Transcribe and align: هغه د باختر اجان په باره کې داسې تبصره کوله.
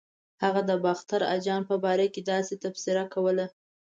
هغه 0.43 0.61
د 0.69 0.71
باختر 0.83 1.21
اجان 1.35 1.61
په 1.69 1.75
باره 1.83 2.05
کې 2.13 2.21
داسې 2.31 2.53
تبصره 2.63 3.03
کوله. 3.13 3.45